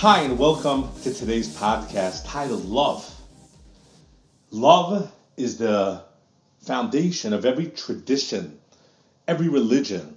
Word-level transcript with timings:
Hi, 0.00 0.22
and 0.22 0.38
welcome 0.38 0.88
to 1.02 1.12
today's 1.12 1.54
podcast 1.54 2.22
titled 2.24 2.64
Love. 2.64 3.06
Love 4.50 5.12
is 5.36 5.58
the 5.58 6.02
foundation 6.62 7.34
of 7.34 7.44
every 7.44 7.66
tradition, 7.66 8.58
every 9.28 9.50
religion. 9.50 10.16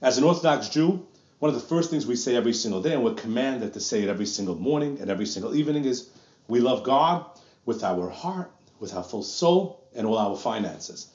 As 0.00 0.16
an 0.16 0.24
Orthodox 0.24 0.70
Jew, 0.70 1.06
one 1.38 1.50
of 1.50 1.54
the 1.54 1.68
first 1.68 1.90
things 1.90 2.06
we 2.06 2.16
say 2.16 2.34
every 2.34 2.54
single 2.54 2.80
day, 2.80 2.94
and 2.94 3.04
we're 3.04 3.12
commanded 3.12 3.74
to 3.74 3.80
say 3.80 4.02
it 4.02 4.08
every 4.08 4.24
single 4.24 4.54
morning 4.54 4.96
and 5.02 5.10
every 5.10 5.26
single 5.26 5.54
evening, 5.54 5.84
is 5.84 6.08
we 6.48 6.60
love 6.60 6.82
God 6.82 7.26
with 7.66 7.84
our 7.84 8.08
heart, 8.08 8.50
with 8.78 8.94
our 8.94 9.04
full 9.04 9.22
soul, 9.22 9.86
and 9.94 10.06
all 10.06 10.16
our 10.16 10.34
finances, 10.34 11.08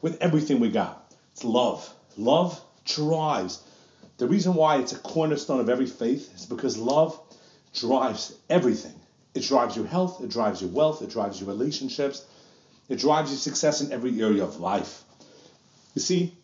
with 0.00 0.16
everything 0.22 0.60
we 0.60 0.70
got. 0.70 1.12
It's 1.32 1.42
love. 1.42 1.92
Love 2.16 2.60
drives. 2.84 3.60
The 4.18 4.28
reason 4.28 4.54
why 4.54 4.76
it's 4.76 4.92
a 4.92 4.98
cornerstone 5.00 5.58
of 5.58 5.68
every 5.68 5.86
faith 5.86 6.32
is 6.36 6.46
because 6.46 6.78
love 6.78 7.20
drives 7.80 8.34
everything. 8.48 8.94
It 9.34 9.44
drives 9.44 9.76
your 9.76 9.86
health, 9.86 10.22
it 10.22 10.30
drives 10.30 10.60
your 10.60 10.70
wealth, 10.70 11.02
it 11.02 11.10
drives 11.10 11.40
your 11.40 11.48
relationships, 11.48 12.24
it 12.88 12.98
drives 12.98 13.30
your 13.30 13.38
success 13.38 13.80
in 13.80 13.92
every 13.92 14.20
area 14.20 14.42
of 14.42 14.60
life. 14.60 15.04
You 15.94 16.00
see, 16.00 16.36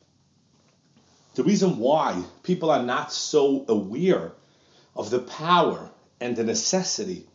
the 1.35 1.45
reason 1.45 1.79
why 1.79 2.23
people 2.43 2.71
are 2.71 2.83
not 2.83 3.13
so 3.13 3.65
aware 3.69 4.33
of 4.95 5.11
the 5.11 5.19
power 5.19 5.91
and 6.21 6.37
the 6.37 6.45
necessity 6.45 7.27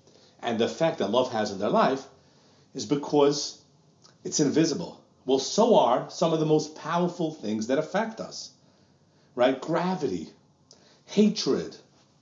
and 0.41 0.59
the 0.59 0.65
effect 0.65 0.99
that 0.99 1.11
love 1.11 1.31
has 1.31 1.51
in 1.51 1.59
their 1.59 1.69
life 1.69 2.05
is 2.73 2.85
because 2.85 3.61
it's 4.23 4.39
invisible. 4.39 5.01
Well, 5.25 5.39
so 5.39 5.75
are 5.75 6.09
some 6.09 6.33
of 6.33 6.39
the 6.39 6.45
most 6.45 6.75
powerful 6.75 7.33
things 7.33 7.67
that 7.67 7.77
affect 7.77 8.19
us, 8.19 8.51
right? 9.35 9.59
Gravity, 9.59 10.29
hatred. 11.05 11.75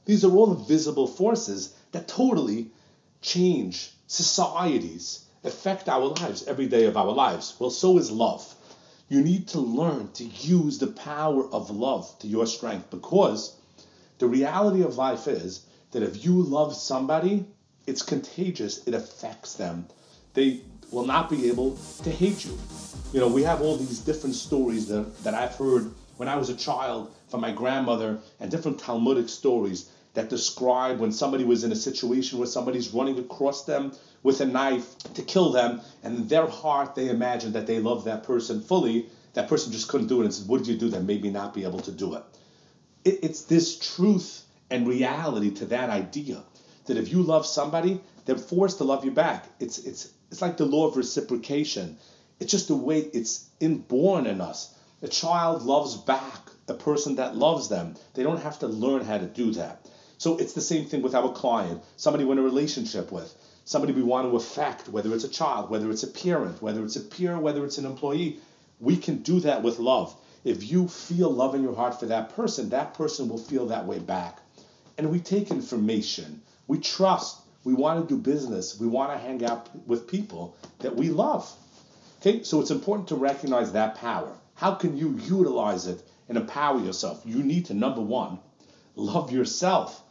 These 0.08 0.24
are 0.24 0.34
all 0.34 0.58
invisible 0.58 1.06
forces 1.06 1.74
that 1.92 2.08
totally 2.08 2.72
change 3.22 3.92
societies, 4.08 5.26
affect 5.44 5.90
our 5.90 6.06
lives 6.06 6.48
every 6.48 6.68
day 6.68 6.86
of 6.86 6.96
our 6.96 7.12
lives. 7.12 7.56
Well, 7.60 7.70
so 7.70 7.98
is 7.98 8.10
love. 8.10 8.56
You 9.10 9.22
need 9.22 9.50
to 9.50 9.60
learn 9.60 10.10
to 10.14 10.24
use 10.24 10.80
the 10.80 10.88
power 10.88 11.46
of 11.54 11.70
love 11.72 12.18
to 12.20 12.28
your 12.28 12.48
strength 12.48 12.90
because 12.90 13.54
the 14.20 14.28
reality 14.28 14.82
of 14.82 14.98
life 14.98 15.28
is 15.28 15.66
that 15.92 16.04
if 16.04 16.24
you 16.24 16.42
love 16.42 16.74
somebody, 16.74 17.46
it's 17.86 18.02
contagious, 18.02 18.88
it 18.88 18.94
affects 18.94 19.56
them. 19.56 19.88
They 20.34 20.62
will 20.90 21.06
not 21.06 21.30
be 21.30 21.50
able 21.50 21.78
to 22.04 22.12
hate 22.12 22.46
you. 22.46 22.58
You 23.12 23.20
know, 23.20 23.28
we 23.28 23.44
have 23.44 23.62
all 23.62 23.76
these 23.76 24.00
different 24.00 24.36
stories 24.36 24.88
that, 24.88 25.22
that 25.26 25.34
I've 25.34 25.56
heard 25.56 25.92
when 26.16 26.30
I 26.30 26.38
was 26.38 26.50
a 26.50 26.56
child 26.56 27.14
from 27.28 27.42
my 27.42 27.52
grandmother 27.52 28.20
and 28.40 28.50
different 28.50 28.80
Talmudic 28.80 29.28
stories 29.28 29.90
that 30.18 30.30
describe 30.30 31.00
when 31.00 31.12
somebody 31.12 31.44
was 31.44 31.64
in 31.64 31.72
a 31.72 31.76
situation 31.76 32.40
where 32.40 32.48
somebody's 32.48 32.92
running 32.92 33.20
across 33.20 33.66
them 33.66 33.92
with 34.24 34.42
a 34.42 34.48
knife 34.48 34.98
to 35.14 35.22
kill 35.22 35.52
them, 35.52 35.80
and 36.02 36.16
in 36.16 36.28
their 36.28 36.48
heart 36.48 36.96
they 36.96 37.08
imagine 37.10 37.52
that 37.52 37.68
they 37.68 37.80
love 37.80 38.06
that 38.06 38.24
person 38.24 38.60
fully. 38.60 39.06
That 39.36 39.48
person 39.48 39.72
just 39.72 39.90
couldn't 39.90 40.08
do 40.08 40.22
it 40.22 40.26
and 40.26 40.34
says, 40.34 40.48
What 40.48 40.58
did 40.58 40.70
you 40.70 40.78
do 40.80 40.90
that 40.90 41.04
made 41.04 41.22
me 41.22 41.30
not 41.30 41.54
be 41.54 41.66
able 41.66 41.82
to 41.82 41.92
do 41.92 42.16
it? 42.16 42.24
it 43.06 43.20
it's 43.22 43.44
this 43.44 43.78
truth 43.78 44.44
and 44.72 44.88
reality 44.88 45.52
to 45.52 45.66
that 45.68 45.92
idea 45.92 46.42
that 46.88 46.98
if 46.98 47.12
you 47.12 47.22
love 47.22 47.46
somebody, 47.46 48.02
they're 48.26 48.40
forced 48.40 48.80
to 48.80 48.86
love 48.86 49.06
you 49.06 49.12
back. 49.12 49.46
It's 49.60 49.78
it's 49.78 50.12
it's 50.32 50.42
like 50.42 50.58
the 50.58 50.66
law 50.66 50.88
of 50.88 50.98
reciprocation. 50.98 51.98
It's 52.40 52.52
just 52.52 52.70
the 52.70 52.76
way 52.76 53.02
it's 53.02 53.48
inborn 53.60 54.26
in 54.26 54.42
us. 54.42 54.74
A 55.04 55.08
child 55.08 55.62
loves 55.62 55.96
back 55.96 56.50
a 56.68 56.74
person 56.74 57.18
that 57.18 57.38
loves 57.38 57.70
them. 57.70 57.96
They 58.16 58.24
don't 58.24 58.42
have 58.42 58.58
to 58.60 58.68
learn 58.68 59.06
how 59.06 59.20
to 59.20 59.28
do 59.28 59.52
that. 59.52 59.86
So 60.20 60.38
it's 60.38 60.54
the 60.54 60.62
same 60.62 60.86
thing 60.86 61.04
with 61.04 61.14
our 61.14 61.32
client, 61.32 61.84
somebody 61.96 62.26
we're 62.26 62.34
in 62.34 62.40
a 62.40 62.44
relationship 62.44 63.12
with, 63.12 63.32
somebody 63.66 63.94
we 63.94 64.02
want 64.02 64.30
to 64.30 64.36
affect, 64.36 64.90
whether 64.90 65.14
it's 65.14 65.24
a 65.24 65.30
child, 65.30 65.70
whether 65.70 65.92
it's 65.92 66.02
a 66.02 66.08
parent, 66.08 66.60
whether 66.62 66.84
it's 66.84 66.96
a 66.96 67.02
peer, 67.02 67.38
whether 67.38 67.64
it's 67.64 67.78
an 67.78 67.86
employee. 67.86 68.40
We 68.80 68.98
can 68.98 69.18
do 69.18 69.40
that 69.42 69.62
with 69.62 69.78
love. 69.78 70.16
If 70.44 70.72
you 70.72 70.88
feel 70.88 71.30
love 71.30 71.54
in 71.54 71.62
your 71.62 71.76
heart 71.76 72.00
for 72.00 72.08
that 72.08 72.36
person, 72.36 72.70
that 72.70 72.96
person 72.96 73.30
will 73.30 73.38
feel 73.38 73.68
that 73.68 73.86
way 73.86 74.00
back. 74.00 74.40
And 74.98 75.12
we 75.12 75.20
take 75.20 75.52
information, 75.52 76.42
we 76.66 76.80
trust, 76.80 77.38
we 77.64 77.76
want 77.76 78.08
to 78.08 78.16
do 78.16 78.20
business, 78.20 78.80
we 78.80 78.88
want 78.88 79.12
to 79.12 79.18
hang 79.20 79.46
out 79.46 79.70
with 79.86 80.08
people 80.08 80.56
that 80.80 80.96
we 80.96 81.10
love. 81.10 81.48
Okay, 82.22 82.42
so 82.42 82.60
it's 82.60 82.72
important 82.72 83.10
to 83.10 83.16
recognize 83.16 83.74
that 83.74 83.96
power. 83.96 84.36
How 84.56 84.74
can 84.74 84.98
you 84.98 85.20
utilize 85.26 85.86
it 85.86 86.02
and 86.28 86.40
empower 86.40 86.80
yourself? 86.80 87.22
You 87.24 87.44
need 87.44 87.66
to, 87.68 87.76
number 87.76 88.02
one, 88.02 88.40
love 88.96 89.32
yourself 89.32 90.02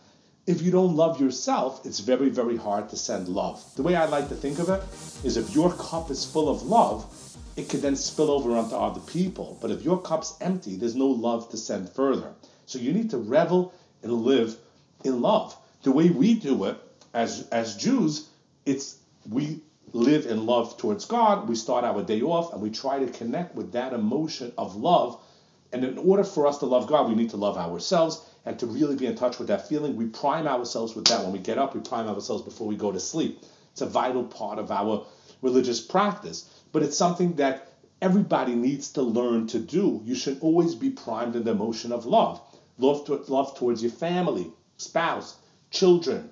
if 0.46 0.62
you 0.62 0.70
don't 0.70 0.94
love 0.94 1.20
yourself, 1.20 1.84
it's 1.84 1.98
very, 1.98 2.28
very 2.28 2.56
hard 2.56 2.88
to 2.90 2.96
send 2.96 3.28
love. 3.28 3.64
The 3.74 3.82
way 3.82 3.96
I 3.96 4.06
like 4.06 4.28
to 4.28 4.36
think 4.36 4.60
of 4.60 4.68
it 4.68 4.80
is 5.24 5.36
if 5.36 5.54
your 5.54 5.72
cup 5.72 6.10
is 6.10 6.24
full 6.24 6.48
of 6.48 6.62
love, 6.62 7.04
it 7.56 7.68
could 7.68 7.82
then 7.82 7.96
spill 7.96 8.30
over 8.30 8.56
onto 8.56 8.76
other 8.76 9.00
people. 9.00 9.58
But 9.60 9.72
if 9.72 9.82
your 9.82 10.00
cup's 10.00 10.36
empty, 10.40 10.76
there's 10.76 10.94
no 10.94 11.08
love 11.08 11.50
to 11.50 11.56
send 11.56 11.88
further. 11.90 12.32
So 12.66 12.78
you 12.78 12.92
need 12.92 13.10
to 13.10 13.18
revel 13.18 13.74
and 14.02 14.12
live 14.12 14.56
in 15.04 15.20
love. 15.20 15.56
The 15.82 15.90
way 15.90 16.10
we 16.10 16.34
do 16.34 16.64
it 16.64 16.76
as 17.12 17.48
as 17.50 17.76
Jews, 17.76 18.28
it's 18.64 18.98
we 19.28 19.62
live 19.92 20.26
in 20.26 20.46
love 20.46 20.76
towards 20.76 21.06
God. 21.06 21.48
We 21.48 21.56
start 21.56 21.84
our 21.84 22.02
day 22.02 22.20
off 22.20 22.52
and 22.52 22.62
we 22.62 22.70
try 22.70 22.98
to 22.98 23.06
connect 23.06 23.54
with 23.54 23.72
that 23.72 23.92
emotion 23.92 24.52
of 24.58 24.76
love. 24.76 25.20
And 25.72 25.84
in 25.84 25.98
order 25.98 26.24
for 26.24 26.46
us 26.46 26.58
to 26.58 26.66
love 26.66 26.86
God, 26.86 27.08
we 27.08 27.14
need 27.14 27.30
to 27.30 27.36
love 27.36 27.56
ourselves 27.56 28.20
and 28.46 28.58
to 28.60 28.66
really 28.66 28.96
be 28.96 29.06
in 29.06 29.16
touch 29.16 29.38
with 29.38 29.48
that 29.48 29.68
feeling. 29.68 29.96
We 29.96 30.06
prime 30.06 30.46
ourselves 30.46 30.94
with 30.94 31.06
that. 31.06 31.22
When 31.22 31.32
we 31.32 31.40
get 31.40 31.58
up, 31.58 31.74
we 31.74 31.80
prime 31.80 32.08
ourselves 32.08 32.42
before 32.42 32.68
we 32.68 32.76
go 32.76 32.92
to 32.92 33.00
sleep. 33.00 33.42
It's 33.72 33.80
a 33.82 33.86
vital 33.86 34.24
part 34.24 34.58
of 34.58 34.70
our 34.70 35.04
religious 35.42 35.80
practice, 35.80 36.48
but 36.72 36.82
it's 36.82 36.96
something 36.96 37.34
that 37.34 37.72
everybody 38.00 38.54
needs 38.54 38.92
to 38.92 39.02
learn 39.02 39.48
to 39.48 39.58
do. 39.58 40.00
You 40.04 40.14
should 40.14 40.38
always 40.40 40.74
be 40.74 40.90
primed 40.90 41.34
in 41.34 41.44
the 41.44 41.50
emotion 41.50 41.92
of 41.92 42.06
love. 42.06 42.40
Love, 42.78 43.04
to, 43.06 43.16
love 43.28 43.58
towards 43.58 43.82
your 43.82 43.92
family, 43.92 44.50
spouse, 44.76 45.36
children, 45.70 46.30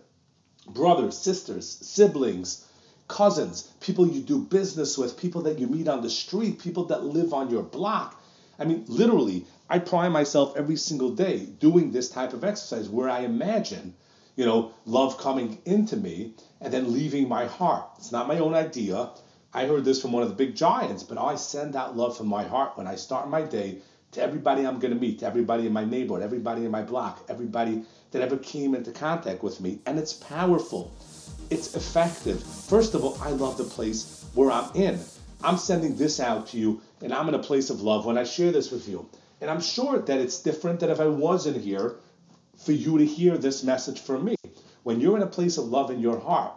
brothers, 0.69 1.19
sisters, 1.19 1.69
siblings, 1.69 2.67
cousins, 3.09 3.73
people 3.81 4.07
you 4.07 4.21
do 4.21 4.39
business 4.39 4.97
with, 4.97 5.19
people 5.19 5.43
that 5.43 5.59
you 5.59 5.67
meet 5.67 5.89
on 5.89 6.03
the 6.03 6.11
street, 6.11 6.59
people 6.59 6.87
that 6.87 7.03
live 7.03 7.35
on 7.35 7.51
your 7.51 7.63
block. 7.63 8.21
I 8.59 8.65
mean, 8.65 8.85
literally, 8.89 9.47
I 9.69 9.79
prime 9.79 10.13
myself 10.13 10.57
every 10.57 10.77
single 10.77 11.11
day 11.11 11.47
doing 11.59 11.91
this 11.91 12.09
type 12.09 12.33
of 12.33 12.45
exercise 12.45 12.89
where 12.89 13.09
I 13.09 13.21
imagine, 13.21 13.95
you 14.37 14.45
know, 14.45 14.73
love 14.85 15.19
coming 15.19 15.59
into 15.65 15.97
me 15.97 16.35
and 16.61 16.73
then 16.73 16.93
leaving 16.93 17.29
my 17.29 17.47
heart. 17.47 17.87
It's 17.99 18.13
not 18.13 18.29
my 18.29 18.39
own 18.39 18.55
idea. 18.55 19.11
I 19.53 19.67
heard 19.67 19.85
this 19.85 20.01
from 20.03 20.13
one 20.13 20.23
of 20.23 20.29
the 20.29 20.35
big 20.35 20.55
giants, 20.55 21.03
but 21.03 21.19
I 21.19 21.37
send 21.37 21.77
out 21.77 21.97
love 21.97 22.17
from 22.17 22.27
my 22.27 22.45
heart 22.45 22.77
when 22.77 22.87
I 22.87 22.97
start 22.97 23.29
my 23.29 23.43
day 23.43 23.79
to 24.13 24.23
everybody 24.23 24.67
I'm 24.67 24.79
going 24.79 24.95
to 24.95 25.01
meet, 25.01 25.21
to 25.21 25.27
everybody 25.27 25.67
in 25.67 25.73
my 25.73 25.85
neighborhood, 25.85 26.23
everybody 26.23 26.65
in 26.65 26.71
my 26.71 26.83
block, 26.83 27.25
everybody 27.29 27.83
that 28.13 28.23
ever 28.23 28.37
came 28.37 28.75
into 28.75 28.93
contact 28.93 29.43
with 29.43 29.61
me. 29.61 29.81
And 29.87 29.99
it's 29.99 30.13
powerful. 30.13 30.93
It's 31.51 31.75
effective. 31.75 32.43
First 32.43 32.95
of 32.95 33.05
all, 33.05 33.19
I 33.21 33.31
love 33.31 33.57
the 33.59 33.65
place 33.65 34.25
where 34.35 34.51
I'm 34.51 34.71
in. 34.75 35.01
I'm 35.43 35.59
sending 35.59 35.97
this 35.97 36.21
out 36.21 36.49
to 36.49 36.59
you, 36.59 36.81
and 37.03 37.13
I'm 37.13 37.29
in 37.29 37.35
a 37.35 37.39
place 37.39 37.71
of 37.71 37.83
love 37.83 38.07
when 38.07 38.17
I 38.17 38.25
share 38.25 38.53
this 38.53 38.71
with 38.71 38.89
you. 38.89 39.09
And 39.41 39.51
I'm 39.51 39.61
sure 39.61 39.99
that 39.99 40.21
it's 40.21 40.41
different 40.41 40.81
than 40.81 40.91
if 40.91 41.01
I 41.01 41.07
wasn't 41.07 41.63
here 41.63 41.97
for 42.57 42.73
you 42.73 42.99
to 42.99 43.05
hear 43.05 43.37
this 43.37 43.63
message 43.63 44.01
from 44.01 44.25
me. 44.25 44.37
When 44.85 45.01
you're 45.01 45.17
in 45.17 45.23
a 45.23 45.27
place 45.27 45.59
of 45.59 45.67
love 45.67 45.91
in 45.91 46.01
your 46.01 46.19
heart, 46.19 46.55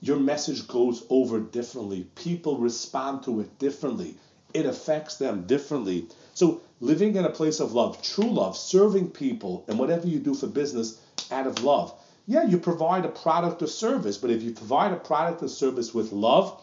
your 0.00 0.18
message 0.18 0.66
goes 0.66 1.04
over 1.10 1.40
differently. 1.40 2.06
People 2.14 2.58
respond 2.58 3.22
to 3.24 3.40
it 3.40 3.58
differently. 3.58 4.16
It 4.54 4.66
affects 4.66 5.16
them 5.16 5.46
differently. 5.46 6.08
So, 6.34 6.60
living 6.80 7.16
in 7.16 7.24
a 7.24 7.30
place 7.30 7.60
of 7.60 7.72
love, 7.72 8.02
true 8.02 8.30
love, 8.30 8.56
serving 8.56 9.10
people, 9.10 9.64
and 9.68 9.78
whatever 9.78 10.06
you 10.06 10.18
do 10.18 10.34
for 10.34 10.46
business 10.46 11.00
out 11.30 11.46
of 11.46 11.62
love. 11.62 11.94
Yeah, 12.26 12.44
you 12.44 12.58
provide 12.58 13.04
a 13.04 13.08
product 13.08 13.62
or 13.62 13.66
service, 13.66 14.16
but 14.16 14.30
if 14.30 14.42
you 14.42 14.52
provide 14.52 14.92
a 14.92 14.96
product 14.96 15.42
or 15.42 15.48
service 15.48 15.92
with 15.92 16.12
love, 16.12 16.60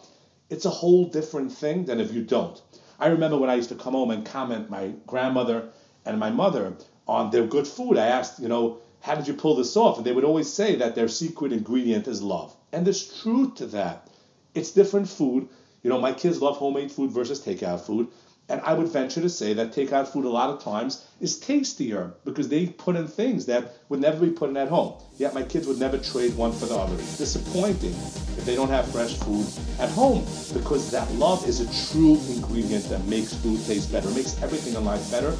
it's 0.50 0.64
a 0.64 0.70
whole 0.70 1.06
different 1.06 1.52
thing 1.52 1.84
than 1.86 2.00
if 2.00 2.12
you 2.12 2.22
don't. 2.22 2.60
I 2.98 3.06
remember 3.06 3.38
when 3.38 3.48
I 3.48 3.54
used 3.54 3.70
to 3.70 3.76
come 3.76 3.94
home 3.94 4.10
and 4.10 4.26
comment 4.26 4.68
my 4.68 4.92
grandmother 5.06 5.70
and 6.04 6.18
my 6.18 6.30
mother 6.30 6.74
on 7.06 7.30
their 7.30 7.46
good 7.46 7.66
food. 7.66 7.96
I 7.96 8.08
asked, 8.08 8.40
you 8.40 8.48
know, 8.48 8.78
how 9.00 9.14
did 9.14 9.26
you 9.26 9.34
pull 9.34 9.54
this 9.56 9.76
off? 9.76 9.96
And 9.96 10.04
they 10.04 10.12
would 10.12 10.24
always 10.24 10.52
say 10.52 10.76
that 10.76 10.94
their 10.94 11.08
secret 11.08 11.52
ingredient 11.52 12.06
is 12.08 12.22
love. 12.22 12.54
And 12.72 12.84
there's 12.84 13.20
truth 13.22 13.54
to 13.56 13.66
that. 13.66 14.08
It's 14.54 14.72
different 14.72 15.08
food. 15.08 15.48
You 15.82 15.88
know, 15.88 16.00
my 16.00 16.12
kids 16.12 16.42
love 16.42 16.56
homemade 16.56 16.92
food 16.92 17.10
versus 17.10 17.40
takeout 17.40 17.80
food. 17.80 18.08
And 18.50 18.60
I 18.62 18.74
would 18.74 18.88
venture 18.88 19.20
to 19.20 19.28
say 19.28 19.54
that 19.54 19.70
takeout 19.70 20.08
food 20.08 20.24
a 20.24 20.28
lot 20.28 20.50
of 20.50 20.60
times 20.60 21.06
is 21.20 21.38
tastier 21.38 22.14
because 22.24 22.48
they 22.48 22.66
put 22.66 22.96
in 22.96 23.06
things 23.06 23.46
that 23.46 23.76
would 23.88 24.00
never 24.00 24.26
be 24.26 24.32
put 24.32 24.50
in 24.50 24.56
at 24.56 24.68
home. 24.68 24.94
Yet 25.18 25.34
my 25.34 25.44
kids 25.44 25.68
would 25.68 25.78
never 25.78 25.98
trade 25.98 26.34
one 26.34 26.50
for 26.50 26.66
the 26.66 26.74
other. 26.74 26.96
Disappointing 26.96 27.92
if 27.92 28.44
they 28.44 28.56
don't 28.56 28.68
have 28.68 28.90
fresh 28.90 29.16
food 29.18 29.46
at 29.78 29.88
home 29.90 30.24
because 30.52 30.90
that 30.90 31.08
love 31.12 31.46
is 31.46 31.60
a 31.60 31.92
true 31.92 32.18
ingredient 32.28 32.88
that 32.88 33.04
makes 33.04 33.32
food 33.34 33.64
taste 33.66 33.92
better, 33.92 34.10
makes 34.10 34.42
everything 34.42 34.74
in 34.74 34.84
life 34.84 35.08
better. 35.12 35.36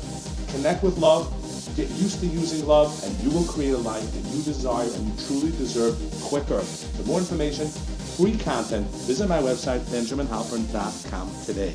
Connect 0.52 0.84
with 0.84 0.96
love, 0.98 1.26
get 1.74 1.88
used 1.90 2.20
to 2.20 2.26
using 2.26 2.64
love, 2.64 2.94
and 3.04 3.18
you 3.24 3.30
will 3.30 3.44
create 3.44 3.72
a 3.72 3.78
life 3.78 4.08
that 4.12 4.24
you 4.30 4.40
desire 4.44 4.88
and 4.88 5.08
you 5.08 5.26
truly 5.26 5.50
deserve 5.58 5.98
quicker. 6.22 6.60
For 6.60 7.02
more 7.04 7.18
information, 7.18 7.66
free 7.66 8.36
content, 8.38 8.86
visit 9.08 9.28
my 9.28 9.40
website, 9.40 9.80
benjaminhalpern.com 9.90 11.30
today. 11.44 11.74